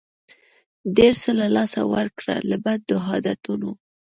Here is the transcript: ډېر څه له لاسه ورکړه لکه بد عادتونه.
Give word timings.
ډېر 0.97 1.13
څه 1.21 1.31
له 1.39 1.47
لاسه 1.55 1.81
ورکړه 1.93 2.35
لکه 2.49 2.61
بد 2.65 2.81
عادتونه. 3.07 3.69